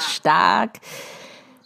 [0.00, 0.80] Stark.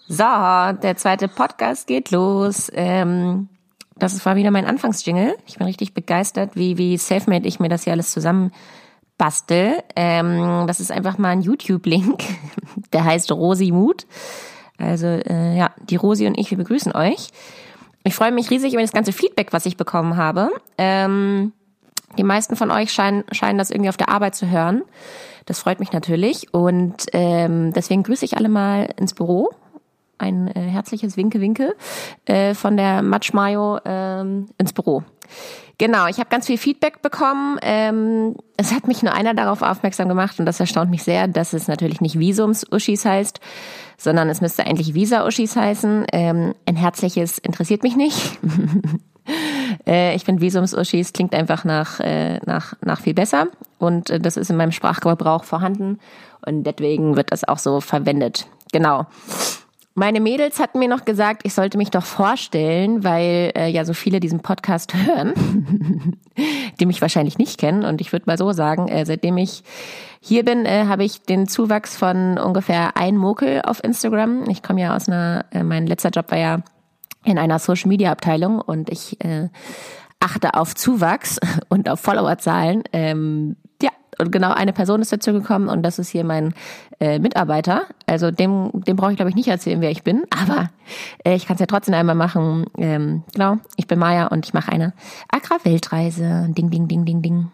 [0.07, 2.71] So, der zweite Podcast geht los.
[2.75, 3.49] Ähm,
[3.97, 5.37] das war wieder mein Anfangsjingle.
[5.47, 8.53] Ich bin richtig begeistert, wie, wie selfmade ich mir das hier alles zusammen
[9.19, 9.83] bastel.
[9.97, 12.23] Ähm, das ist einfach mal ein YouTube-Link.
[12.93, 14.07] Der heißt Rosi Mut.
[14.79, 17.29] Also äh, ja, die Rosi und ich, wir begrüßen euch.
[18.05, 20.51] Ich freue mich riesig über das ganze Feedback, was ich bekommen habe.
[20.79, 21.53] Ähm,
[22.17, 24.83] die meisten von euch scheinen, scheinen das irgendwie auf der Arbeit zu hören.
[25.49, 26.53] Das freut mich natürlich.
[26.53, 29.49] Und ähm, deswegen grüße ich alle mal ins Büro.
[30.19, 31.75] Ein äh, herzliches Winke-Winke
[32.27, 35.05] äh, von der Matschmayo ähm, ins Büro.
[35.79, 37.59] Genau, ich habe ganz viel Feedback bekommen.
[37.63, 41.55] Ähm, es hat mich nur einer darauf aufmerksam gemacht und das erstaunt mich sehr, dass
[41.55, 43.41] es natürlich nicht Visums-Uschis heißt,
[43.97, 46.05] sondern es müsste eigentlich Visa-Uschis heißen.
[46.13, 48.39] Ähm, ein herzliches interessiert mich nicht.
[49.87, 54.37] äh, ich finde Visums-Uschis klingt einfach nach, äh, nach, nach viel besser und äh, das
[54.37, 55.99] ist in meinem Sprachgebrauch vorhanden
[56.47, 58.47] und deswegen wird das auch so verwendet.
[58.73, 59.07] Genau.
[59.99, 63.95] Meine Mädels hatten mir noch gesagt, ich sollte mich doch vorstellen, weil äh, ja so
[63.95, 65.35] viele diesen Podcast hören,
[66.79, 67.85] die mich wahrscheinlich nicht kennen.
[67.85, 69.65] Und ich würde mal so sagen, äh, seitdem ich
[70.21, 74.49] hier bin, äh, habe ich den Zuwachs von ungefähr ein Mokel auf Instagram.
[74.49, 76.63] Ich komme ja aus einer, äh, mein letzter Job war ja
[77.25, 79.49] in einer Social Media Abteilung und ich äh,
[80.21, 81.39] achte auf Zuwachs
[81.69, 82.85] und auf Followerzahlen.
[82.93, 86.55] Ähm, ja, und genau eine Person ist dazu gekommen und das ist hier mein
[87.01, 87.83] äh, Mitarbeiter.
[88.07, 90.71] Also dem, dem brauche ich glaube ich nicht erzählen, wer ich bin, aber
[91.25, 92.67] äh, ich kann es ja trotzdem einmal machen.
[92.77, 94.93] Ähm, genau, ich bin Maya und ich mache eine
[95.31, 96.49] Agra-Weltreise.
[96.51, 97.53] Ding, ding, ding, ding, ding.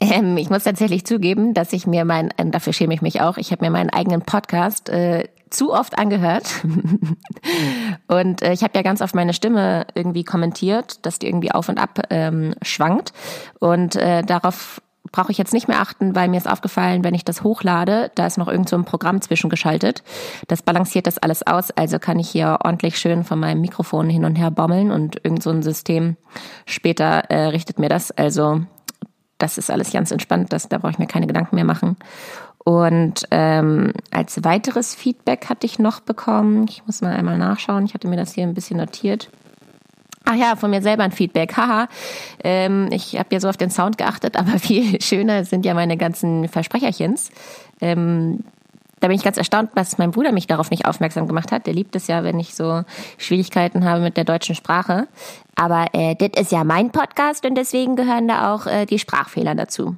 [0.00, 3.36] Ähm, ich muss tatsächlich zugeben, dass ich mir mein, äh, dafür schäme ich mich auch,
[3.36, 6.64] ich habe mir meinen eigenen Podcast äh, zu oft angehört.
[8.08, 11.68] und äh, ich habe ja ganz oft meine Stimme irgendwie kommentiert, dass die irgendwie auf
[11.68, 13.12] und ab ähm, schwankt.
[13.58, 14.80] Und äh, darauf
[15.12, 18.26] brauche ich jetzt nicht mehr achten, weil mir ist aufgefallen, wenn ich das hochlade, da
[18.26, 20.02] ist noch irgend so ein Programm zwischengeschaltet.
[20.46, 24.24] Das balanciert das alles aus, also kann ich hier ordentlich schön von meinem Mikrofon hin
[24.24, 26.16] und her bommeln und irgend so ein System
[26.66, 28.10] später äh, richtet mir das.
[28.12, 28.62] Also
[29.38, 31.96] das ist alles ganz entspannt, das, da brauche ich mir keine Gedanken mehr machen.
[32.64, 37.94] Und ähm, als weiteres Feedback hatte ich noch bekommen, ich muss mal einmal nachschauen, ich
[37.94, 39.30] hatte mir das hier ein bisschen notiert.
[40.24, 41.56] Ach ja, von mir selber ein Feedback.
[41.56, 41.88] Haha.
[42.44, 45.96] Ähm, ich habe ja so auf den Sound geachtet, aber viel schöner sind ja meine
[45.96, 47.30] ganzen Versprecherchens.
[47.80, 48.44] Ähm,
[49.00, 51.66] da bin ich ganz erstaunt, dass mein Bruder mich darauf nicht aufmerksam gemacht hat.
[51.66, 52.82] Der liebt es ja, wenn ich so
[53.16, 55.08] Schwierigkeiten habe mit der deutschen Sprache.
[55.56, 59.54] Aber äh, das ist ja mein Podcast und deswegen gehören da auch äh, die Sprachfehler
[59.54, 59.96] dazu.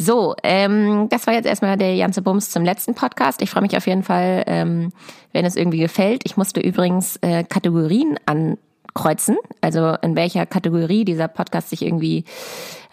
[0.00, 3.42] So, ähm, das war jetzt erstmal der ganze Bums zum letzten Podcast.
[3.42, 4.92] Ich freue mich auf jeden Fall, ähm,
[5.32, 6.22] wenn es irgendwie gefällt.
[6.24, 8.58] Ich musste übrigens äh, Kategorien an
[8.94, 12.24] kreuzen, also in welcher Kategorie dieser Podcast sich irgendwie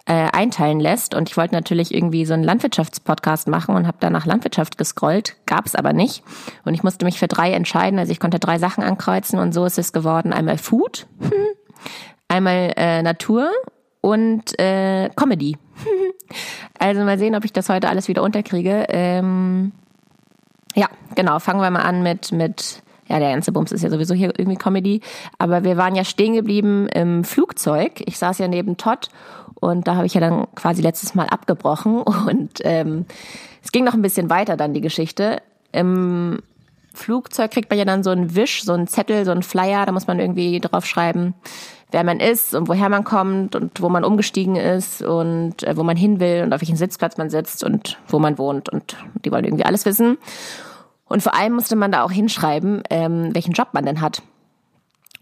[0.07, 1.13] äh, einteilen lässt.
[1.13, 5.35] Und ich wollte natürlich irgendwie so einen Landwirtschaftspodcast machen und habe dann nach Landwirtschaft gescrollt,
[5.45, 6.23] gab es aber nicht.
[6.63, 7.99] Und ich musste mich für drei entscheiden.
[7.99, 10.33] Also ich konnte drei Sachen ankreuzen und so ist es geworden.
[10.33, 11.05] Einmal Food,
[12.29, 13.51] einmal äh, Natur
[14.05, 15.57] und äh, Comedy.
[16.79, 18.85] also mal sehen, ob ich das heute alles wieder unterkriege.
[18.89, 19.71] Ähm,
[20.75, 21.39] ja, genau.
[21.39, 24.57] Fangen wir mal an mit mit ja, der ganze Bums ist ja sowieso hier irgendwie
[24.57, 25.01] Comedy.
[25.39, 28.03] Aber wir waren ja stehen geblieben im Flugzeug.
[28.05, 29.09] Ich saß ja neben Todd
[29.55, 32.01] und da habe ich ja dann quasi letztes Mal abgebrochen.
[32.27, 33.05] Und ähm,
[33.63, 35.41] es ging noch ein bisschen weiter dann die Geschichte.
[35.71, 36.41] Im
[36.93, 39.85] Flugzeug kriegt man ja dann so einen Wisch, so einen Zettel, so einen Flyer.
[39.85, 41.33] Da muss man irgendwie drauf schreiben,
[41.91, 45.83] wer man ist und woher man kommt und wo man umgestiegen ist und äh, wo
[45.83, 48.69] man hin will und auf welchen Sitzplatz man sitzt und wo man wohnt.
[48.69, 50.17] Und die wollen irgendwie alles wissen.
[51.07, 54.21] Und vor allem musste man da auch hinschreiben, ähm, welchen Job man denn hat.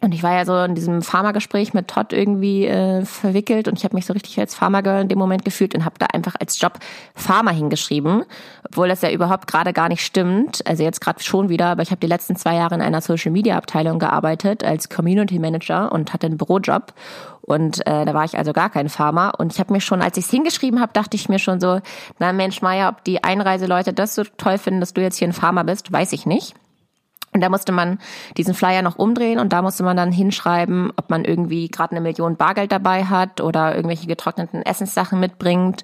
[0.04, 3.86] Und ich war ja so in diesem Pharmagespräch mit Todd irgendwie äh, verwickelt und ich
[3.86, 6.60] habe mich so richtig als Pharmagirl in dem Moment gefühlt und habe da einfach als
[6.60, 6.74] Job
[7.16, 8.26] Pharma hingeschrieben,
[8.68, 10.62] obwohl das ja überhaupt gerade gar nicht stimmt.
[10.68, 13.32] Also jetzt gerade schon wieder, aber ich habe die letzten zwei Jahre in einer Social
[13.32, 16.94] Media Abteilung gearbeitet als Community Manager und hatte einen Bürojob
[17.40, 20.18] und äh, da war ich also gar kein Pharma und ich habe mir schon, als
[20.18, 21.80] ich es hingeschrieben habe, dachte ich mir schon so,
[22.20, 25.34] na Mensch Meier, ob die Einreiseleute das so toll finden, dass du jetzt hier ein
[25.34, 26.56] Pharma bist, weiß ich nicht.
[27.34, 28.00] Und da musste man
[28.38, 32.02] diesen Flyer noch umdrehen und da musste man dann hinschreiben, ob man irgendwie gerade eine
[32.02, 35.84] Million Bargeld dabei hat oder irgendwelche getrockneten Essenssachen mitbringt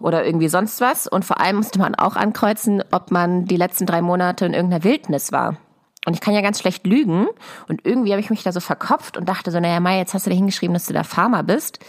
[0.00, 1.06] oder irgendwie sonst was.
[1.06, 4.84] Und vor allem musste man auch ankreuzen, ob man die letzten drei Monate in irgendeiner
[4.84, 5.56] Wildnis war.
[6.06, 7.26] Und ich kann ja ganz schlecht lügen.
[7.68, 10.26] Und irgendwie habe ich mich da so verkopft und dachte so, naja, Mai, jetzt hast
[10.26, 11.80] du da hingeschrieben, dass du da Farmer bist.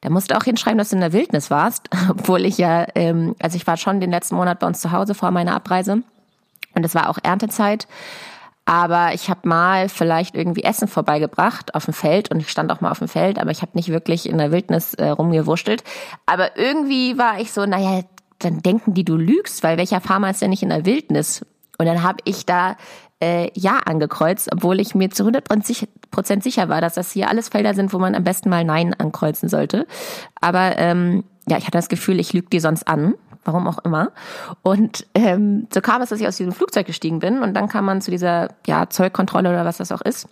[0.00, 1.88] Da musst du auch hinschreiben, dass du in der Wildnis warst.
[2.10, 5.14] Obwohl ich ja, ähm, also ich war schon den letzten Monat bei uns zu Hause
[5.14, 6.02] vor meiner Abreise.
[6.76, 7.88] Und es war auch Erntezeit.
[8.66, 12.80] Aber ich habe mal vielleicht irgendwie Essen vorbeigebracht auf dem Feld und ich stand auch
[12.80, 15.84] mal auf dem Feld, aber ich habe nicht wirklich in der Wildnis äh, rumgewurschtelt.
[16.26, 18.02] Aber irgendwie war ich so, naja,
[18.40, 21.46] dann denken die, du lügst, weil welcher Farmer ist denn nicht in der Wildnis?
[21.78, 22.76] Und dann habe ich da
[23.22, 27.74] äh, Ja angekreuzt, obwohl ich mir zu 100% sicher war, dass das hier alles Felder
[27.74, 29.86] sind, wo man am besten mal Nein ankreuzen sollte.
[30.40, 33.14] Aber ähm, ja, ich hatte das Gefühl, ich lüge die sonst an.
[33.46, 34.10] Warum auch immer.
[34.62, 37.84] Und ähm, so kam es, dass ich aus diesem Flugzeug gestiegen bin und dann kam
[37.84, 40.28] man zu dieser ja, Zollkontrolle oder was das auch ist.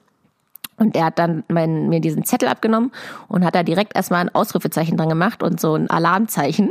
[0.77, 2.91] Und er hat dann mein, mir diesen Zettel abgenommen
[3.29, 6.71] und hat da direkt erstmal ein Ausrufezeichen dran gemacht und so ein Alarmzeichen.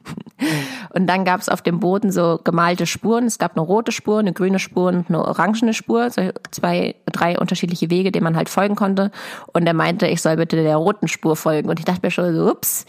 [0.94, 3.24] und dann gab es auf dem Boden so gemalte Spuren.
[3.24, 6.10] Es gab eine rote Spur, eine grüne Spur und eine orangene Spur.
[6.10, 9.10] So zwei, drei unterschiedliche Wege, denen man halt folgen konnte.
[9.54, 11.70] Und er meinte, ich soll bitte der roten Spur folgen.
[11.70, 12.84] Und ich dachte mir schon so, ups,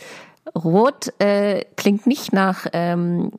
[0.53, 3.31] rot äh, klingt nicht nach ähm,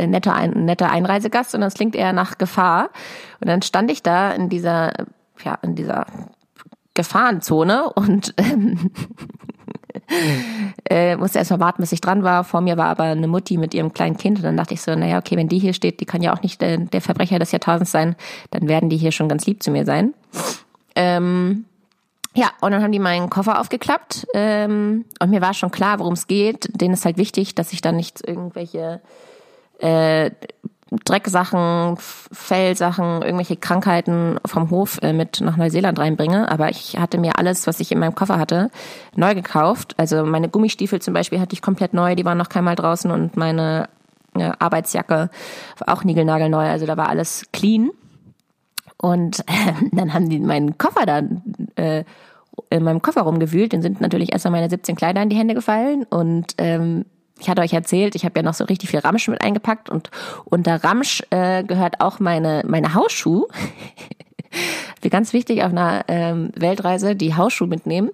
[0.00, 2.90] netter, ein, netter Einreisegast, sondern es klingt eher nach Gefahr.
[3.40, 4.92] Und dann stand ich da in dieser
[5.44, 6.06] ja, in dieser
[6.94, 8.90] Gefahrenzone und ähm,
[10.90, 12.44] äh, musste erstmal warten, bis ich dran war.
[12.44, 14.94] Vor mir war aber eine Mutti mit ihrem kleinen Kind und dann dachte ich so,
[14.94, 17.52] naja, okay, wenn die hier steht, die kann ja auch nicht der, der Verbrecher des
[17.52, 18.16] Jahrtausends sein,
[18.50, 20.14] dann werden die hier schon ganz lieb zu mir sein.
[20.94, 21.66] Ähm,
[22.38, 26.12] ja, und dann haben die meinen Koffer aufgeklappt ähm, und mir war schon klar, worum
[26.12, 26.68] es geht.
[26.80, 29.00] Denen ist halt wichtig, dass ich dann nicht irgendwelche
[29.80, 30.30] äh,
[31.04, 36.48] Drecksachen, Fellsachen, irgendwelche Krankheiten vom Hof äh, mit nach Neuseeland reinbringe.
[36.48, 38.70] Aber ich hatte mir alles, was ich in meinem Koffer hatte,
[39.16, 39.94] neu gekauft.
[39.96, 43.36] Also meine Gummistiefel zum Beispiel hatte ich komplett neu, die waren noch keinmal draußen und
[43.36, 43.88] meine
[44.36, 45.28] ja, Arbeitsjacke
[45.78, 46.68] war auch niegelnagelneu.
[46.68, 47.90] Also da war alles clean.
[49.00, 51.22] Und äh, dann haben die meinen Koffer da
[51.78, 52.04] äh,
[52.70, 53.72] in meinem Koffer rumgewühlt.
[53.72, 57.04] Den sind natürlich erstmal meine 17 Kleider in die Hände gefallen und ähm,
[57.40, 60.10] ich hatte euch erzählt, ich habe ja noch so richtig viel Ramsch mit eingepackt und
[60.44, 63.46] unter Ramsch äh, gehört auch meine meine Hausschuh.
[65.02, 68.10] Wie ganz wichtig auf einer ähm, Weltreise die Hausschuh mitnehmen.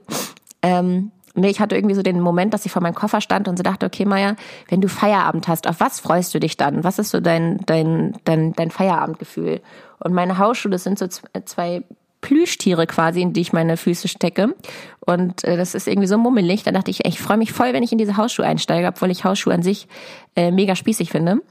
[0.63, 3.57] Ähm, nee, ich hatte irgendwie so den Moment, dass ich vor meinem Koffer stand und
[3.57, 4.37] so dachte, okay, Maya,
[4.69, 6.85] wenn du Feierabend hast, auf was freust du dich dann?
[6.85, 9.63] Was ist so dein dein dein dein Feierabendgefühl?
[10.01, 11.85] Und meine Hausschuhe, das sind so zwei
[12.25, 14.55] Plüschtiere quasi, in die ich meine Füße stecke.
[15.01, 16.63] Und äh, das ist irgendwie so mummelig.
[16.63, 19.25] Da dachte ich, ich freue mich voll, wenn ich in diese Hausschuhe einsteige, obwohl ich
[19.25, 19.89] Hausschuhe an sich
[20.35, 21.43] äh, mega spießig finde.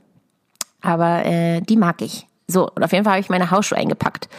[0.81, 2.25] Aber äh, die mag ich.
[2.47, 4.29] So, und auf jeden Fall habe ich meine Hausschuhe eingepackt.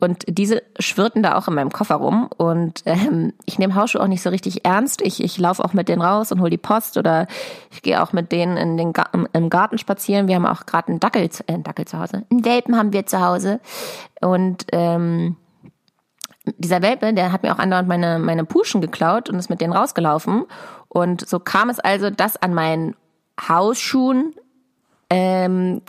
[0.00, 2.28] Und diese schwirrten da auch in meinem Koffer rum.
[2.36, 5.00] Und ähm, ich nehme Hausschuhe auch nicht so richtig ernst.
[5.00, 7.28] Ich, ich laufe auch mit denen raus und hole die Post oder
[7.70, 10.26] ich gehe auch mit denen in den Ga im Garten spazieren.
[10.26, 12.24] Wir haben auch gerade einen Dackel, äh, einen Dackel zu Hause.
[12.32, 13.60] Einen Welpen haben wir zu Hause.
[14.20, 15.36] Und ähm,
[16.56, 19.72] dieser Welpe, der hat mir auch andauernd meine, meine Puschen geklaut und ist mit denen
[19.72, 20.44] rausgelaufen.
[20.88, 22.96] Und so kam es also, dass an meinen
[23.40, 24.34] Hausschuhen
[25.10, 25.82] ähm,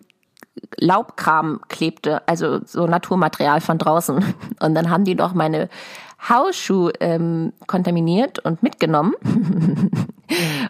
[0.78, 4.36] Laubkram klebte, also so Naturmaterial von draußen.
[4.60, 5.70] Und dann haben die doch meine
[6.28, 9.14] Hausschuh ähm, kontaminiert und mitgenommen.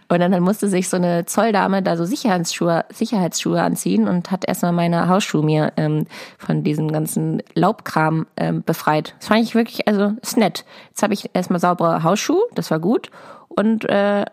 [0.07, 4.48] und dann, dann musste sich so eine Zolldame da so Sicherheitsschuhe, Sicherheitsschuhe anziehen und hat
[4.48, 6.06] erstmal meine Hausschuhe mir ähm,
[6.38, 9.16] von diesem ganzen Laubkram ähm, befreit.
[9.19, 10.66] Das fand ich wirklich, also ist nett.
[10.90, 13.10] Jetzt habe ich erstmal saubere Hausschuhe, das war gut.
[13.50, 14.25] Und äh,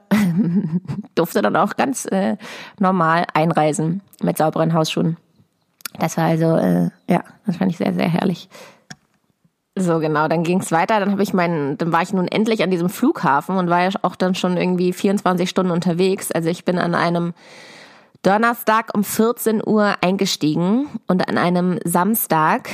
[1.15, 2.37] durfte dann auch ganz äh,
[2.79, 5.17] normal einreisen mit sauberen Hausschuhen.
[5.99, 8.51] Das war also, äh, ja, das fand ich sehr, sehr herrlich.
[9.78, 11.00] So genau, dann ging's weiter.
[11.00, 13.90] Dann habe ich meinen, dann war ich nun endlich an diesem Flughafen und war ja
[14.00, 16.32] auch dann schon irgendwie 24 Stunden unterwegs.
[16.32, 17.34] Also ich bin an einem
[18.23, 22.70] Donnerstag um 14 Uhr eingestiegen und an einem Samstag,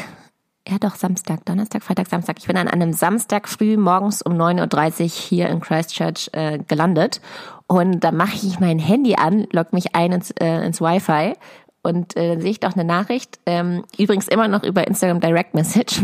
[0.69, 2.37] ja doch Samstag, Donnerstag, Freitag, Samstag.
[2.39, 7.21] Ich bin an einem Samstag früh morgens um 9.30 Uhr hier in Christchurch äh, gelandet
[7.67, 11.35] und da mache ich mein Handy an, log mich ein ins, äh, ins Wi-Fi
[11.83, 15.55] und äh, dann sehe ich doch eine Nachricht, ähm, übrigens immer noch über Instagram Direct
[15.55, 16.01] Message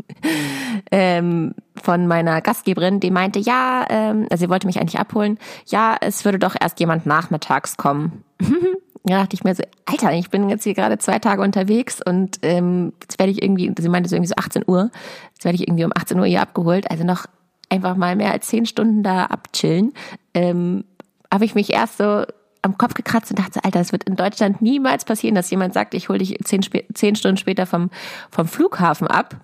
[0.90, 5.96] ähm, von meiner Gastgeberin, die meinte, ja, ähm, also sie wollte mich eigentlich abholen, ja,
[6.00, 8.24] es würde doch erst jemand nachmittags kommen.
[9.08, 12.38] ja, dachte ich mir so, Alter, ich bin jetzt hier gerade zwei Tage unterwegs und
[12.42, 14.90] ähm, jetzt werde ich irgendwie, sie meinte so irgendwie so 18 Uhr,
[15.32, 17.24] jetzt werde ich irgendwie um 18 Uhr hier abgeholt, also noch
[17.70, 19.94] einfach mal mehr als zehn Stunden da abchillen.
[20.34, 20.84] Ähm,
[21.32, 22.24] habe ich mich erst so
[22.62, 25.94] am Kopf gekratzt und dachte, Alter, es wird in Deutschland niemals passieren, dass jemand sagt,
[25.94, 26.60] ich hole dich zehn,
[26.94, 27.90] zehn Stunden später vom,
[28.30, 29.36] vom Flughafen ab.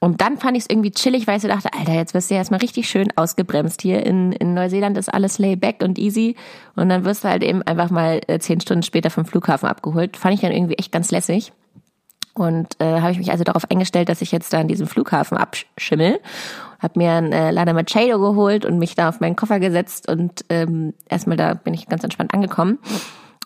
[0.00, 2.34] Und dann fand ich es irgendwie chillig, weil ich so dachte, Alter, jetzt wirst du
[2.34, 3.82] ja erstmal richtig schön ausgebremst.
[3.82, 6.36] Hier in, in Neuseeland ist alles layback und easy.
[6.76, 10.16] Und dann wirst du halt eben einfach mal äh, zehn Stunden später vom Flughafen abgeholt.
[10.16, 11.52] Fand ich dann irgendwie echt ganz lässig.
[12.34, 15.36] Und äh, habe ich mich also darauf eingestellt, dass ich jetzt da an diesem Flughafen
[15.36, 16.20] abschimmel.
[16.78, 20.44] Hab mir ein äh, Lana Machado geholt und mich da auf meinen Koffer gesetzt und
[20.48, 22.78] ähm, erstmal da bin ich ganz entspannt angekommen.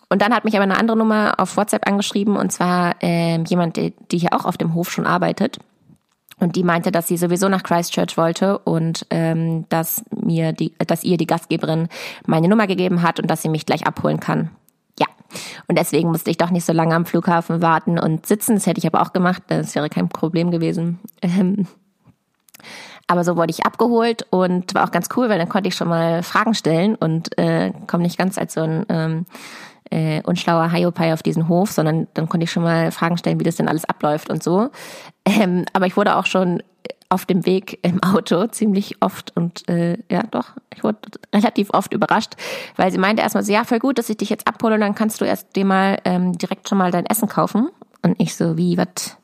[0.09, 3.77] Und dann hat mich aber eine andere Nummer auf WhatsApp angeschrieben und zwar ähm, jemand,
[3.77, 5.57] die, die hier auch auf dem Hof schon arbeitet.
[6.39, 11.03] Und die meinte, dass sie sowieso nach Christchurch wollte und ähm, dass mir die, dass
[11.03, 11.87] ihr die Gastgeberin
[12.25, 14.49] meine Nummer gegeben hat und dass sie mich gleich abholen kann.
[14.99, 15.07] Ja.
[15.67, 18.55] Und deswegen musste ich doch nicht so lange am Flughafen warten und sitzen.
[18.55, 19.43] Das hätte ich aber auch gemacht.
[19.47, 20.99] Das wäre kein Problem gewesen.
[21.21, 21.67] Ähm,
[23.07, 25.89] aber so wurde ich abgeholt und war auch ganz cool, weil dann konnte ich schon
[25.89, 29.25] mal Fragen stellen und äh, komme nicht ganz als so ein ähm,
[29.89, 33.43] äh, unschlauer Hiopai auf diesen Hof, sondern dann konnte ich schon mal Fragen stellen, wie
[33.43, 34.69] das denn alles abläuft und so.
[35.25, 36.63] Ähm, aber ich wurde auch schon
[37.09, 40.99] auf dem Weg im Auto ziemlich oft und äh, ja doch, ich wurde
[41.33, 42.33] relativ oft überrascht,
[42.75, 44.95] weil sie meinte erstmal so, ja, voll gut, dass ich dich jetzt abhole und dann
[44.95, 47.69] kannst du erst dir mal ähm, direkt schon mal dein Essen kaufen.
[48.01, 49.17] Und ich so, wie, was?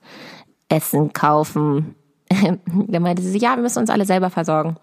[0.70, 1.96] Essen kaufen.
[2.88, 4.78] dann meinte sie, ja, wir müssen uns alle selber versorgen.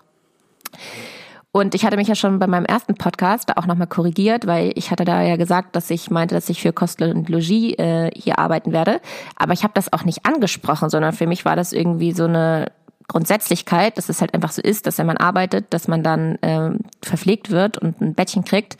[1.53, 4.73] Und ich hatte mich ja schon bei meinem ersten Podcast da auch nochmal korrigiert, weil
[4.75, 8.11] ich hatte da ja gesagt, dass ich meinte, dass ich für Kost und Logis äh,
[8.15, 9.00] hier arbeiten werde.
[9.37, 12.73] Aber ich habe das auch nicht angesprochen, sondern für mich war das irgendwie so eine
[13.09, 16.81] Grundsätzlichkeit, dass es halt einfach so ist, dass wenn man arbeitet, dass man dann ähm,
[17.03, 18.76] verpflegt wird und ein Bettchen kriegt.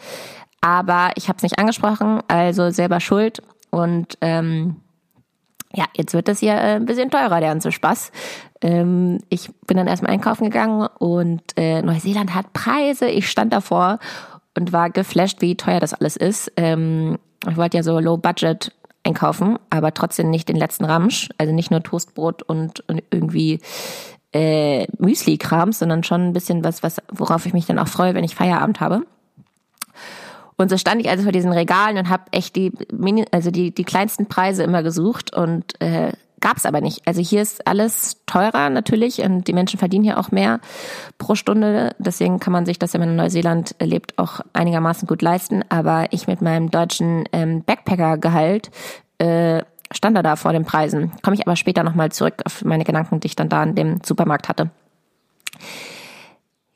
[0.61, 3.41] Aber ich habe es nicht angesprochen, also selber schuld.
[3.71, 4.77] Und ähm,
[5.73, 8.11] ja, jetzt wird das hier äh, ein bisschen teurer, der ganze Spaß.
[8.67, 13.07] Ähm, ich bin dann erstmal einkaufen gegangen und äh, Neuseeland hat Preise.
[13.07, 14.01] Ich stand davor
[14.57, 16.51] und war geflasht, wie teuer das alles ist.
[16.57, 17.17] Ähm,
[17.49, 18.73] ich wollte ja so Low Budget
[19.05, 21.29] einkaufen, aber trotzdem nicht den letzten Ramsch.
[21.39, 23.61] Also nicht nur Toastbrot und, und irgendwie
[24.33, 28.25] äh, Müsli-Kram, sondern schon ein bisschen was, was, worauf ich mich dann auch freue, wenn
[28.25, 29.03] ich Feierabend habe.
[30.57, 32.73] Und so stand ich also vor diesen Regalen und habe echt die,
[33.31, 36.15] also die, die kleinsten Preise immer gesucht und äh,
[36.47, 37.03] gab es aber nicht.
[37.09, 40.61] Also hier ist alles teurer natürlich und die Menschen verdienen hier auch mehr
[41.19, 41.97] pro Stunde.
[41.99, 45.65] Deswegen kann man sich das, wenn man in Neuseeland lebt, auch einigermaßen gut leisten.
[45.71, 48.71] Aber ich mit meinem deutschen ähm, Backpacker-Gehalt
[49.19, 51.11] äh, stand da da vor den Preisen.
[51.21, 54.01] Komme ich aber später nochmal zurück auf meine Gedanken, die ich dann da in dem
[54.05, 54.71] Supermarkt hatte.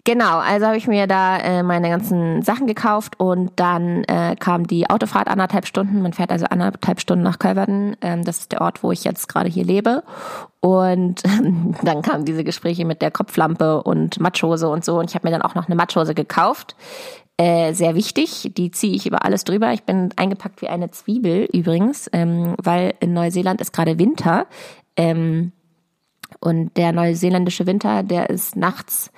[0.05, 4.67] Genau, also habe ich mir da äh, meine ganzen Sachen gekauft und dann äh, kam
[4.67, 6.01] die Autofahrt anderthalb Stunden.
[6.01, 7.97] Man fährt also anderthalb Stunden nach Kölverden.
[8.01, 10.03] Ähm, das ist der Ort, wo ich jetzt gerade hier lebe.
[10.61, 11.23] Und
[11.83, 14.99] dann kamen diese Gespräche mit der Kopflampe und Matschhose und so.
[14.99, 16.77] Und ich habe mir dann auch noch eine Matschhose gekauft.
[17.37, 19.73] Äh, sehr wichtig, die ziehe ich über alles drüber.
[19.73, 24.47] Ich bin eingepackt wie eine Zwiebel übrigens, ähm, weil in Neuseeland ist gerade Winter.
[24.97, 25.53] Ähm,
[26.41, 29.11] und der neuseeländische Winter, der ist nachts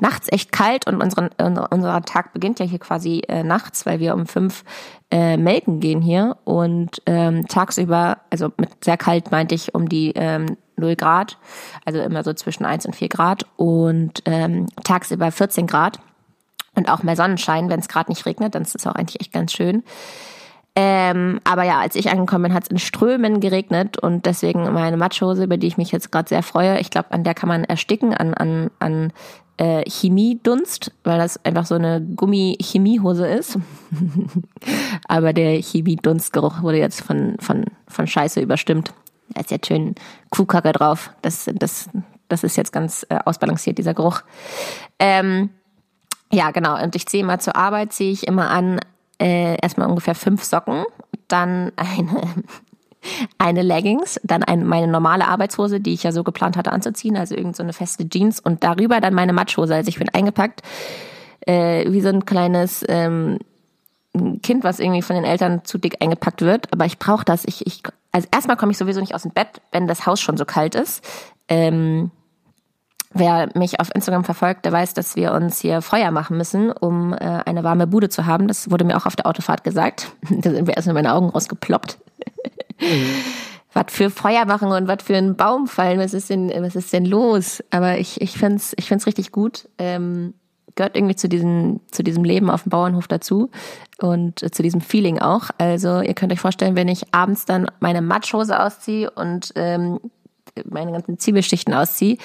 [0.00, 4.14] nachts echt kalt und unseren, unser Tag beginnt ja hier quasi äh, nachts, weil wir
[4.14, 4.64] um fünf
[5.10, 10.12] äh, melken gehen hier und ähm, tagsüber, also mit sehr kalt meinte ich um die
[10.14, 11.38] ähm, 0 Grad,
[11.84, 16.00] also immer so zwischen 1 und 4 Grad und ähm, tagsüber 14 Grad
[16.74, 19.32] und auch mehr Sonnenschein, wenn es gerade nicht regnet, dann ist es auch eigentlich echt
[19.32, 19.82] ganz schön.
[20.76, 24.96] Ähm, aber ja, als ich angekommen bin, hat es in Strömen geregnet und deswegen meine
[24.96, 27.64] Matschhose, über die ich mich jetzt gerade sehr freue, ich glaube, an der kann man
[27.64, 29.12] ersticken, an, an, an
[29.56, 33.58] äh, Chemiedunst, weil das einfach so eine Gummi-Chemiehose ist.
[35.08, 38.94] Aber der Chemiedunstgeruch wurde jetzt von, von, von Scheiße überstimmt.
[39.30, 39.96] Da ist jetzt schön
[40.30, 41.10] Kuhkacke drauf.
[41.20, 41.90] Das, das,
[42.28, 44.22] das ist jetzt ganz äh, ausbalanciert, dieser Geruch.
[44.98, 45.50] Ähm,
[46.32, 46.82] ja, genau.
[46.82, 48.80] Und ich ziehe mal zur Arbeit, ziehe ich immer an,
[49.20, 50.84] äh, erstmal ungefähr fünf Socken,
[51.28, 52.22] dann eine
[53.38, 57.34] eine Leggings, dann ein, meine normale Arbeitshose, die ich ja so geplant hatte anzuziehen, also
[57.34, 59.74] irgend so feste Jeans und darüber dann meine Matschhose.
[59.74, 60.62] Also ich bin eingepackt
[61.46, 63.38] äh, wie so ein kleines ähm,
[64.42, 66.72] Kind, was irgendwie von den Eltern zu dick eingepackt wird.
[66.72, 67.44] Aber ich brauche das.
[67.44, 70.36] Ich, ich, also erstmal komme ich sowieso nicht aus dem Bett, wenn das Haus schon
[70.36, 71.04] so kalt ist.
[71.48, 72.10] Ähm,
[73.12, 77.12] Wer mich auf Instagram verfolgt, der weiß, dass wir uns hier Feuer machen müssen, um
[77.12, 78.46] äh, eine warme Bude zu haben.
[78.46, 80.12] Das wurde mir auch auf der Autofahrt gesagt.
[80.30, 81.98] da sind mir erstmal meine Augen rausgeploppt.
[83.72, 86.92] was für Feuer machen und was für ein Baum fallen, was ist denn, was ist
[86.92, 87.62] denn los?
[87.70, 89.68] Aber ich, ich find's, ich find's richtig gut.
[89.78, 90.34] Ähm,
[90.76, 93.50] gehört irgendwie zu diesem, zu diesem Leben auf dem Bauernhof dazu
[93.98, 95.50] und äh, zu diesem Feeling auch.
[95.58, 99.98] Also ihr könnt euch vorstellen, wenn ich abends dann meine Matschhose ausziehe und ähm,
[100.64, 102.18] meine ganzen Zwiebelschichten ausziehe,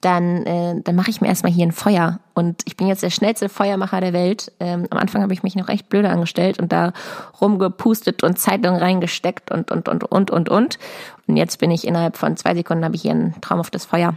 [0.00, 2.20] dann, äh, dann mache ich mir erstmal hier ein Feuer.
[2.34, 4.52] Und ich bin jetzt der schnellste Feuermacher der Welt.
[4.58, 6.92] Ähm, am Anfang habe ich mich noch recht blöde angestellt und da
[7.40, 10.78] rumgepustet und Zeitung reingesteckt und, und, und, und, und, und.
[11.26, 14.14] Und jetzt bin ich innerhalb von zwei Sekunden habe ich hier ein traumhaftes Feuer.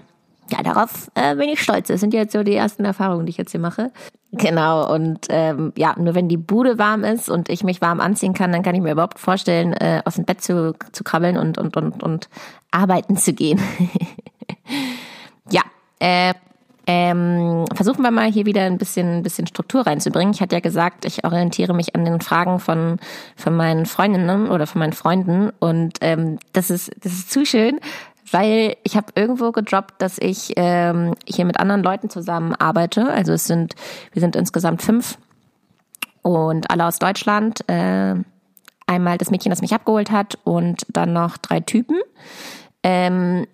[0.49, 1.87] Ja, darauf äh, bin ich stolz.
[1.87, 3.91] Das sind jetzt so die ersten Erfahrungen, die ich jetzt hier mache.
[4.31, 8.33] Genau, und ähm, ja, nur wenn die Bude warm ist und ich mich warm anziehen
[8.33, 11.57] kann, dann kann ich mir überhaupt vorstellen, äh, aus dem Bett zu, zu krabbeln und,
[11.57, 12.29] und, und, und
[12.71, 13.61] arbeiten zu gehen.
[15.51, 15.61] ja,
[16.03, 16.33] äh,
[16.85, 20.33] ähm, versuchen wir mal hier wieder ein bisschen, ein bisschen Struktur reinzubringen.
[20.33, 22.99] Ich hatte ja gesagt, ich orientiere mich an den Fragen von,
[23.37, 27.79] von meinen Freundinnen oder von meinen Freunden und ähm, das ist, das ist zu schön,
[28.29, 33.09] weil ich habe irgendwo gedroppt, dass ich ähm, hier mit anderen Leuten zusammen arbeite.
[33.09, 33.75] Also es sind,
[34.11, 35.17] wir sind insgesamt fünf
[36.21, 37.61] und alle aus Deutschland.
[37.69, 38.15] Äh,
[38.87, 42.01] einmal das Mädchen, das mich abgeholt hat und dann noch drei Typen.
[42.83, 43.47] Ähm,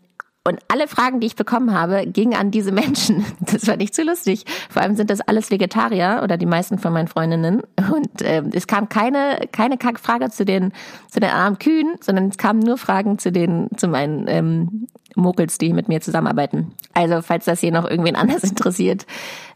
[0.47, 3.25] und alle Fragen, die ich bekommen habe, gingen an diese Menschen.
[3.51, 4.45] Das war nicht zu lustig.
[4.69, 7.61] Vor allem sind das alles Vegetarier oder die meisten von meinen Freundinnen.
[7.91, 10.71] Und äh, es kam keine keine Kackfrage zu den
[11.09, 15.57] zu den armen Kühen, sondern es kamen nur Fragen zu den zu meinen ähm, Mokels,
[15.57, 16.73] die mit mir zusammenarbeiten.
[16.93, 19.05] Also falls das hier noch irgendwen anders interessiert,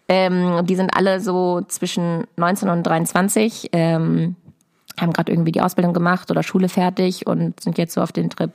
[0.09, 3.69] ähm, die sind alle so zwischen 19 und 23.
[3.71, 4.35] Ähm,
[4.99, 8.29] haben gerade irgendwie die Ausbildung gemacht oder Schule fertig und sind jetzt so auf den
[8.29, 8.51] Trip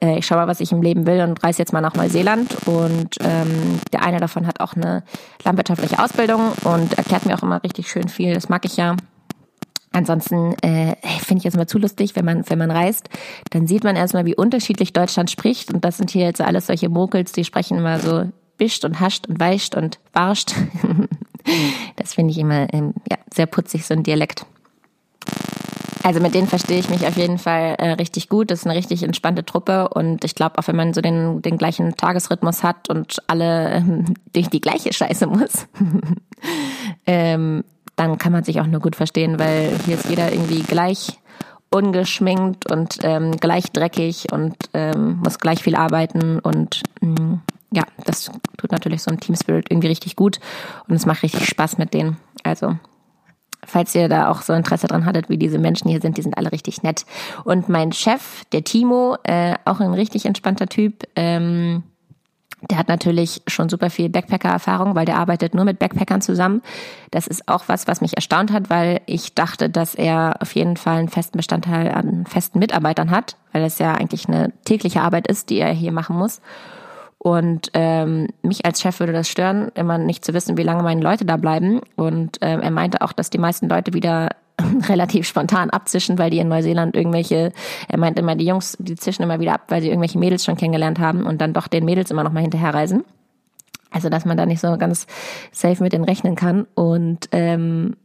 [0.00, 2.56] äh, ich schaue mal, was ich im Leben will und reise jetzt mal nach Neuseeland.
[2.66, 5.02] Und ähm, der eine davon hat auch eine
[5.44, 8.34] landwirtschaftliche Ausbildung und erklärt mir auch immer richtig schön viel.
[8.34, 8.96] Das mag ich ja.
[9.90, 13.08] Ansonsten äh, finde ich es immer zu lustig, wenn man, wenn man reist,
[13.50, 15.72] dann sieht man erstmal, wie unterschiedlich Deutschland spricht.
[15.72, 18.26] Und das sind hier jetzt alles solche Mokels, die sprechen immer so
[18.58, 20.54] bischt und hascht und weicht und warscht.
[21.96, 24.44] das finde ich immer ähm, ja, sehr putzig, so ein Dialekt.
[26.02, 28.50] Also mit denen verstehe ich mich auf jeden Fall äh, richtig gut.
[28.50, 31.58] Das ist eine richtig entspannte Truppe und ich glaube, auch wenn man so den, den
[31.58, 35.66] gleichen Tagesrhythmus hat und alle ähm, durch die gleiche Scheiße muss,
[37.06, 37.64] ähm,
[37.96, 41.18] dann kann man sich auch nur gut verstehen, weil hier ist jeder irgendwie gleich
[41.70, 47.40] ungeschminkt und ähm, gleich dreckig und ähm, muss gleich viel arbeiten und mh, mm,
[47.70, 50.40] ja, das tut natürlich so ein Team Spirit irgendwie richtig gut
[50.88, 52.16] und es macht richtig Spaß mit denen.
[52.42, 52.76] Also
[53.68, 56.36] falls ihr da auch so Interesse dran hattet, wie diese Menschen hier sind, die sind
[56.36, 57.04] alle richtig nett.
[57.44, 61.82] Und mein Chef, der Timo, äh, auch ein richtig entspannter Typ, ähm,
[62.70, 66.62] der hat natürlich schon super viel Backpacker-Erfahrung, weil der arbeitet nur mit Backpackern zusammen.
[67.12, 70.76] Das ist auch was, was mich erstaunt hat, weil ich dachte, dass er auf jeden
[70.76, 75.28] Fall einen festen Bestandteil an festen Mitarbeitern hat, weil es ja eigentlich eine tägliche Arbeit
[75.28, 76.40] ist, die er hier machen muss.
[77.18, 81.00] Und ähm, mich als Chef würde das stören, immer nicht zu wissen, wie lange meine
[81.00, 81.80] Leute da bleiben.
[81.96, 84.30] Und ähm, er meinte auch, dass die meisten Leute wieder
[84.88, 87.52] relativ spontan abzischen, weil die in Neuseeland irgendwelche,
[87.88, 90.56] er meint immer, die Jungs, die zischen immer wieder ab, weil sie irgendwelche Mädels schon
[90.56, 93.04] kennengelernt haben und dann doch den Mädels immer noch mal hinterherreisen.
[93.90, 95.06] Also dass man da nicht so ganz
[95.50, 96.66] safe mit denen rechnen kann.
[96.74, 97.96] Und ähm,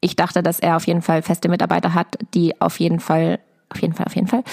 [0.00, 3.80] ich dachte, dass er auf jeden Fall feste Mitarbeiter hat, die auf jeden Fall, auf
[3.80, 4.44] jeden Fall, auf jeden Fall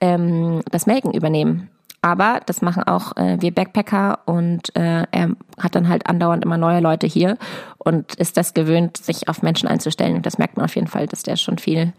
[0.00, 1.68] ähm, das Melken übernehmen.
[2.06, 6.56] Aber das machen auch äh, wir Backpacker und äh, er hat dann halt andauernd immer
[6.56, 7.36] neue Leute hier
[7.78, 10.14] und ist das gewöhnt, sich auf Menschen einzustellen.
[10.14, 11.92] Und das merkt man auf jeden Fall, dass der schon viel,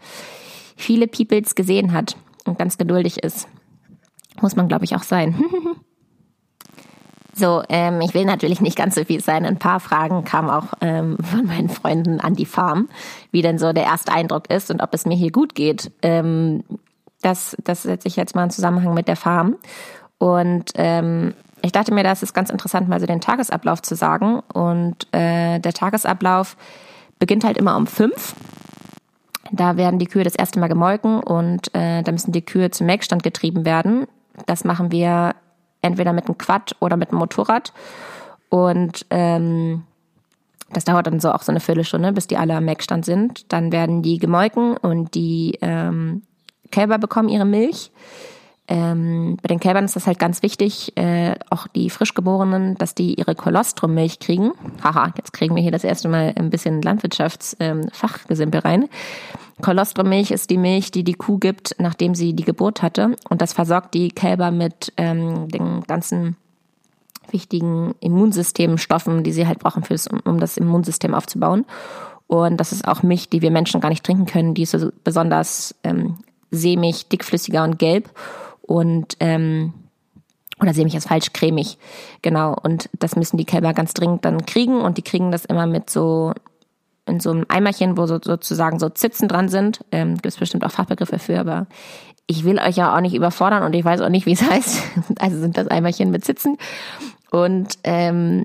[0.76, 2.16] viele Peoples gesehen hat
[2.46, 3.48] und ganz geduldig ist.
[4.40, 5.44] Muss man, glaube ich, auch sein.
[7.34, 9.46] So, ähm, ich will natürlich nicht ganz so viel sein.
[9.46, 12.88] Ein paar Fragen kamen auch ähm, von meinen Freunden an die Farm,
[13.30, 15.92] wie denn so der erste Eindruck ist und ob es mir hier gut geht.
[16.02, 16.64] Ähm,
[17.22, 19.56] das, das setze ich jetzt mal in Zusammenhang mit der Farm.
[20.18, 24.40] Und ähm, ich dachte mir, das ist ganz interessant, mal so den Tagesablauf zu sagen.
[24.52, 26.56] Und äh, der Tagesablauf
[27.18, 28.34] beginnt halt immer um fünf.
[29.50, 32.86] Da werden die Kühe das erste Mal gemolken und äh, da müssen die Kühe zum
[32.86, 34.06] Melkstand getrieben werden.
[34.46, 35.34] Das machen wir
[35.80, 37.72] entweder mit einem Quad oder mit einem Motorrad.
[38.50, 39.84] Und ähm,
[40.70, 43.50] das dauert dann so auch so eine Viertelstunde, bis die alle am Melkstand sind.
[43.52, 46.22] Dann werden die gemolken und die ähm,
[46.70, 47.90] Kälber bekommen ihre Milch.
[48.70, 53.14] Ähm, bei den Kälbern ist das halt ganz wichtig, äh, auch die Frischgeborenen, dass die
[53.14, 54.52] ihre Kolostrummilch kriegen.
[54.84, 58.88] Haha, jetzt kriegen wir hier das erste Mal ein bisschen Landwirtschaftsfachgesimpel ähm, rein.
[59.62, 63.16] Kolostrummilch ist die Milch, die die Kuh gibt, nachdem sie die Geburt hatte.
[63.30, 66.36] Und das versorgt die Kälber mit ähm, den ganzen
[67.30, 71.64] wichtigen Immunsystemstoffen, die sie halt brauchen, fürs, um das Immunsystem aufzubauen.
[72.26, 74.52] Und das ist auch Milch, die wir Menschen gar nicht trinken können.
[74.52, 76.18] Die ist so besonders ähm,
[76.50, 78.10] sämig, dickflüssiger und gelb.
[78.68, 79.72] Und ähm,
[80.60, 81.78] oder sämig ist falsch, cremig.
[82.22, 82.54] Genau.
[82.62, 84.80] Und das müssen die Kälber ganz dringend dann kriegen.
[84.80, 86.32] Und die kriegen das immer mit so
[87.06, 89.84] in so einem Eimerchen, wo so, sozusagen so Zitzen dran sind.
[89.90, 91.66] Ähm, Gibt es bestimmt auch Fachbegriffe für, aber
[92.26, 94.82] ich will euch ja auch nicht überfordern und ich weiß auch nicht, wie es heißt.
[95.18, 96.58] Also sind das Eimerchen mit Zitzen.
[97.30, 98.44] Und ähm,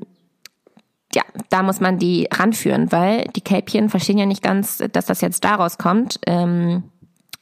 [1.13, 5.19] ja, da muss man die ranführen, weil die Kälbchen verstehen ja nicht ganz, dass das
[5.21, 6.19] jetzt daraus kommt.
[6.25, 6.83] Ähm,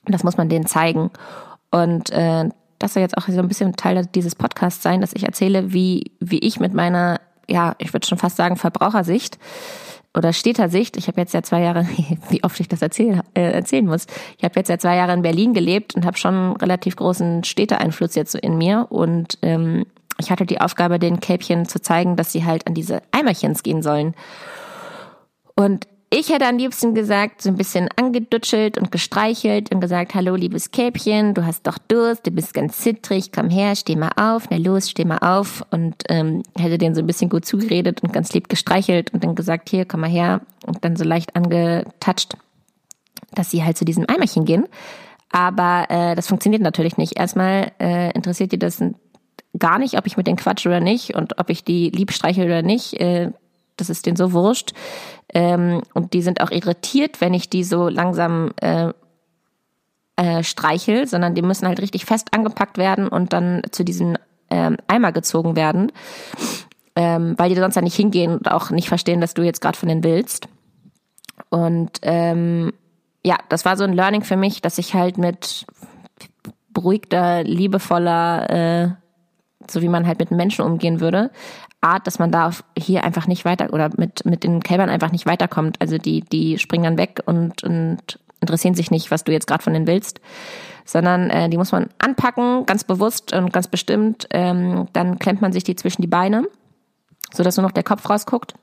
[0.06, 1.12] das muss man denen zeigen.
[1.70, 2.50] Und äh,
[2.82, 6.12] das soll jetzt auch so ein bisschen Teil dieses Podcasts sein, dass ich erzähle, wie,
[6.20, 9.38] wie ich mit meiner, ja, ich würde schon fast sagen, Verbrauchersicht
[10.16, 11.88] oder Städtersicht, ich habe jetzt ja zwei Jahre,
[12.30, 15.22] wie oft ich das erzähl, äh, erzählen muss, ich habe jetzt ja zwei Jahre in
[15.22, 19.86] Berlin gelebt und habe schon einen relativ großen Städteeinfluss jetzt so in mir und ähm,
[20.20, 23.82] ich hatte die Aufgabe, den Kälbchen zu zeigen, dass sie halt an diese Eimerchens gehen
[23.82, 24.14] sollen.
[25.56, 30.36] Und ich hätte am liebsten gesagt, so ein bisschen angedutschelt und gestreichelt und gesagt, hallo
[30.36, 34.50] liebes Käpchen, du hast doch Durst, du bist ganz zittrig, komm her, steh mal auf,
[34.50, 35.66] na los, steh mal auf.
[35.72, 39.36] Und ähm, hätte den so ein bisschen gut zugeredet und ganz lieb gestreichelt und dann
[39.36, 40.42] gesagt, hier, komm mal her.
[40.66, 42.34] Und dann so leicht angetatscht,
[43.34, 44.68] dass sie halt zu diesem Eimerchen gehen.
[45.32, 47.18] Aber äh, das funktioniert natürlich nicht.
[47.18, 48.84] Erstmal äh, interessiert die das
[49.58, 52.44] gar nicht, ob ich mit denen quatsche oder nicht und ob ich die lieb streiche
[52.44, 53.00] oder nicht.
[53.00, 53.32] Äh,
[53.82, 54.74] das ist denen so wurscht.
[55.34, 58.94] Ähm, und die sind auch irritiert, wenn ich die so langsam äh,
[60.18, 64.18] äh, streichel, sondern die müssen halt richtig fest angepackt werden und dann zu diesem
[64.50, 65.92] ähm, Eimer gezogen werden,
[66.96, 69.78] ähm, weil die sonst da nicht hingehen und auch nicht verstehen, dass du jetzt gerade
[69.78, 70.48] von denen willst.
[71.50, 72.74] Und ähm,
[73.24, 75.66] ja, das war so ein Learning für mich, dass ich halt mit
[76.70, 78.90] beruhigter, liebevoller, äh,
[79.70, 81.32] so wie man halt mit Menschen umgehen würde,
[81.82, 85.26] Art, dass man da hier einfach nicht weiter oder mit, mit den Kälbern einfach nicht
[85.26, 85.82] weiterkommt.
[85.82, 89.64] Also die, die springen dann weg und, und interessieren sich nicht, was du jetzt gerade
[89.64, 90.22] von denen willst,
[90.86, 94.28] sondern äh, die muss man anpacken, ganz bewusst und ganz bestimmt.
[94.30, 96.48] Ähm, dann klemmt man sich die zwischen die Beine,
[97.34, 98.54] so dass nur noch der Kopf rausguckt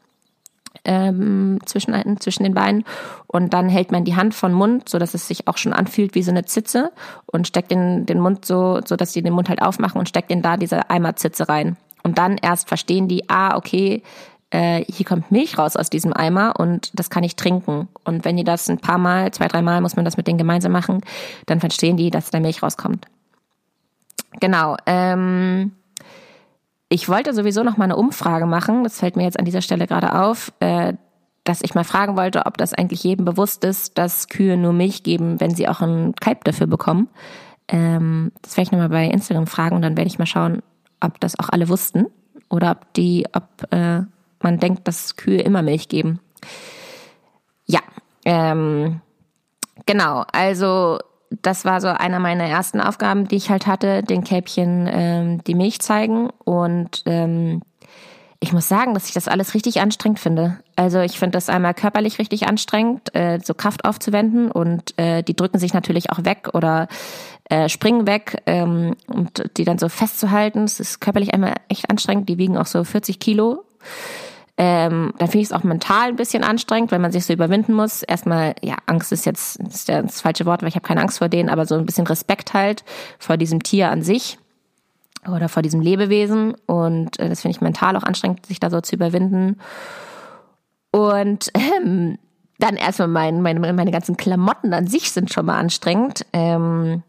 [0.84, 2.84] ähm, zwischen, zwischen den Beinen
[3.26, 6.14] und dann hält man die Hand von Mund, so dass es sich auch schon anfühlt
[6.14, 6.92] wie so eine Zitze
[7.26, 10.30] und steckt den, den Mund so, so dass sie den Mund halt aufmachen und steckt
[10.30, 11.76] den da diese Eimerzitze rein.
[12.08, 14.02] Und dann erst verstehen die, ah, okay,
[14.48, 17.88] äh, hier kommt Milch raus aus diesem Eimer und das kann ich trinken.
[18.02, 20.38] Und wenn die das ein paar Mal, zwei, drei Mal muss man das mit denen
[20.38, 21.02] gemeinsam machen,
[21.44, 23.06] dann verstehen die, dass da Milch rauskommt.
[24.40, 24.76] Genau.
[24.86, 25.72] Ähm,
[26.88, 28.84] ich wollte sowieso noch mal eine Umfrage machen.
[28.84, 30.94] Das fällt mir jetzt an dieser Stelle gerade auf, äh,
[31.44, 35.02] dass ich mal fragen wollte, ob das eigentlich jedem bewusst ist, dass Kühe nur Milch
[35.02, 37.08] geben, wenn sie auch einen Kalb dafür bekommen.
[37.68, 40.62] Ähm, das werde ich nochmal bei Instagram fragen und dann werde ich mal schauen,
[41.00, 42.06] ob das auch alle wussten
[42.50, 44.02] oder ob die, ob äh,
[44.40, 46.20] man denkt, dass Kühe immer Milch geben.
[47.66, 47.80] Ja,
[48.24, 49.00] ähm,
[49.86, 50.24] genau.
[50.32, 50.98] Also
[51.42, 55.54] das war so einer meiner ersten Aufgaben, die ich halt hatte, den Kälbchen ähm, die
[55.54, 57.62] Milch zeigen und ähm,
[58.40, 60.60] ich muss sagen, dass ich das alles richtig anstrengend finde.
[60.76, 65.34] Also ich finde das einmal körperlich richtig anstrengend, äh, so Kraft aufzuwenden und äh, die
[65.34, 66.86] drücken sich natürlich auch weg oder
[67.48, 70.62] äh, springen weg ähm, und die dann so festzuhalten.
[70.62, 72.28] Das ist körperlich einmal echt anstrengend.
[72.28, 73.64] Die wiegen auch so 40 Kilo.
[74.60, 77.72] Ähm, dann finde ich es auch mental ein bisschen anstrengend, wenn man sich so überwinden
[77.72, 78.02] muss.
[78.02, 81.28] Erstmal, ja, Angst ist jetzt ist das falsche Wort, weil ich habe keine Angst vor
[81.28, 82.84] denen, aber so ein bisschen Respekt halt
[83.20, 84.38] vor diesem Tier an sich
[85.32, 86.54] oder vor diesem Lebewesen.
[86.66, 89.60] Und äh, das finde ich mental auch anstrengend, sich da so zu überwinden.
[90.90, 92.18] Und ähm,
[92.58, 96.26] dann erstmal mein, meine, meine ganzen Klamotten an sich sind schon mal anstrengend.
[96.32, 97.04] Ähm,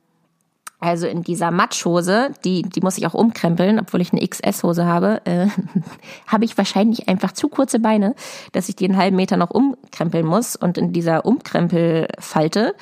[0.81, 5.21] also in dieser Matschhose, die, die muss ich auch umkrempeln, obwohl ich eine XS-Hose habe,
[5.25, 5.47] äh,
[6.27, 8.15] habe ich wahrscheinlich einfach zu kurze Beine,
[8.53, 10.55] dass ich die einen halben Meter noch umkrempeln muss.
[10.55, 12.75] Und in dieser Umkrempelfalte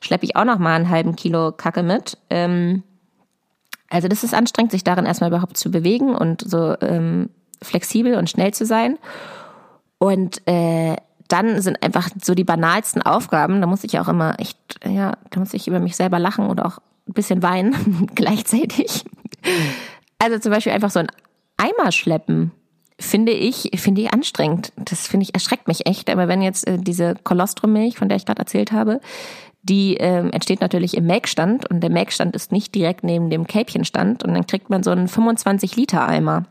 [0.00, 2.16] schleppe ich auch noch mal einen halben Kilo Kacke mit.
[2.30, 2.84] Ähm,
[3.90, 7.28] also das ist anstrengend, sich darin erstmal überhaupt zu bewegen und so ähm,
[7.60, 8.98] flexibel und schnell zu sein.
[9.98, 10.96] Und äh,
[11.28, 15.40] dann sind einfach so die banalsten Aufgaben, da muss ich auch immer echt, ja, da
[15.40, 19.04] muss ich über mich selber lachen oder auch ein bisschen weinen gleichzeitig.
[20.18, 21.08] Also zum Beispiel einfach so ein
[21.56, 22.52] Eimer schleppen
[23.02, 24.72] finde ich, finde ich anstrengend.
[24.76, 26.08] Das finde ich, erschreckt mich echt.
[26.10, 29.00] Aber wenn jetzt äh, diese Kolostrummilch, von der ich gerade erzählt habe,
[29.62, 34.24] die ähm, entsteht natürlich im Melkstand und der Melkstand ist nicht direkt neben dem Kälbchenstand
[34.24, 36.44] und dann kriegt man so einen 25 Liter Eimer.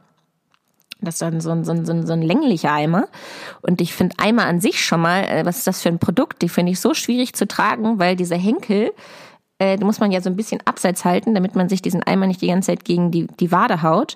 [1.02, 3.08] Das ist dann so ein, so ein, so ein, so ein länglicher Eimer.
[3.62, 6.42] Und ich finde Eimer an sich schon mal, äh, was ist das für ein Produkt?
[6.42, 8.94] Die finde ich so schwierig zu tragen, weil dieser Henkel,
[9.62, 12.42] äh, muss man ja so ein bisschen abseits halten, damit man sich diesen Eimer nicht
[12.42, 14.16] die ganze Zeit gegen die, die Wade haut.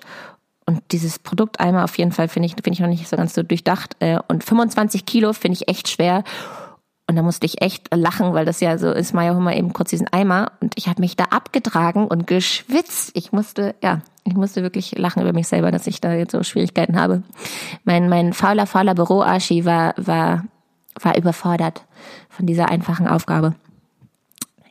[0.66, 3.44] Und dieses Produkteimer auf jeden Fall finde ich, finde ich noch nicht so ganz so
[3.44, 3.94] durchdacht.
[4.00, 6.24] Äh, und 25 Kilo finde ich echt schwer.
[7.08, 9.90] Und da musste ich echt lachen, weil das ja so ist, Maya Hummer eben kurz
[9.90, 13.12] diesen Eimer und ich habe mich da abgetragen und geschwitzt.
[13.14, 16.42] Ich musste, ja, ich musste wirklich lachen über mich selber, dass ich da jetzt so
[16.42, 17.22] Schwierigkeiten habe.
[17.84, 20.46] Mein, mein fauler, fauler Büroarschi war, war,
[21.00, 21.84] war überfordert
[22.28, 23.54] von dieser einfachen Aufgabe.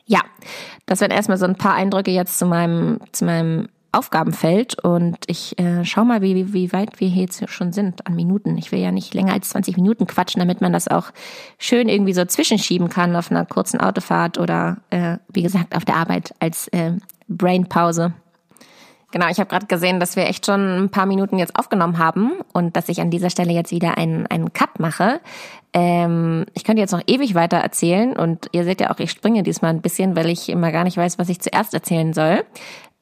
[0.06, 0.20] Ja,
[0.86, 5.58] das wären erstmal so ein paar Eindrücke jetzt zu meinem, zu meinem Aufgabenfeld und ich
[5.58, 8.58] äh, schau mal, wie, wie weit wir hier jetzt schon sind an Minuten.
[8.58, 11.12] Ich will ja nicht länger als 20 Minuten quatschen, damit man das auch
[11.58, 15.96] schön irgendwie so zwischenschieben kann auf einer kurzen Autofahrt oder äh, wie gesagt auf der
[15.96, 16.92] Arbeit als äh,
[17.28, 18.12] Brainpause.
[19.12, 22.32] Genau, ich habe gerade gesehen, dass wir echt schon ein paar Minuten jetzt aufgenommen haben
[22.52, 25.20] und dass ich an dieser Stelle jetzt wieder einen, einen Cut mache.
[25.78, 29.42] Ähm, ich könnte jetzt noch ewig weiter erzählen und ihr seht ja auch, ich springe
[29.42, 32.44] diesmal ein bisschen, weil ich immer gar nicht weiß, was ich zuerst erzählen soll.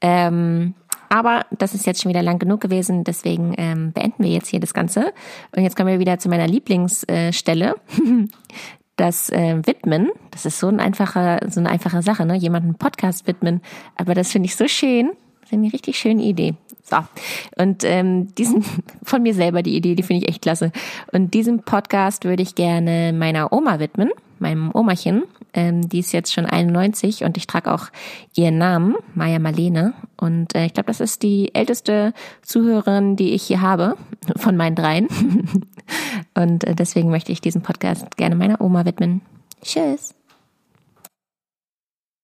[0.01, 0.75] Ähm,
[1.09, 4.59] Aber das ist jetzt schon wieder lang genug gewesen, deswegen ähm, beenden wir jetzt hier
[4.59, 5.13] das Ganze.
[5.55, 7.77] Und jetzt kommen wir wieder zu meiner Lieblingsstelle.
[8.97, 12.35] das äh, Widmen, das ist so ein einfacher, so eine einfache Sache, ne?
[12.35, 13.61] Jemanden Podcast widmen.
[13.95, 15.13] Aber das finde ich so schön.
[15.43, 16.55] Das ist eine richtig schöne Idee.
[16.85, 16.99] So.
[17.57, 18.65] Und ähm, diesen
[19.03, 20.71] von mir selber die Idee, die finde ich echt klasse.
[21.13, 25.25] Und diesen Podcast würde ich gerne meiner Oma widmen, meinem Omachen.
[25.55, 27.87] Ähm, die ist jetzt schon 91 und ich trage auch
[28.35, 29.95] ihren Namen, Maja Marlene.
[30.17, 33.97] Und äh, ich glaube, das ist die älteste Zuhörerin, die ich hier habe,
[34.37, 35.09] von meinen dreien.
[36.35, 39.23] und äh, deswegen möchte ich diesen Podcast gerne meiner Oma widmen.
[39.63, 40.15] Tschüss.